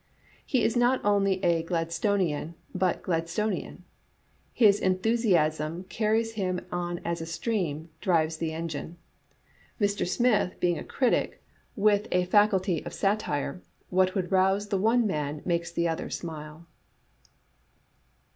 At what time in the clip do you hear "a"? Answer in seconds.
1.43-1.61, 10.79-10.83, 12.11-12.25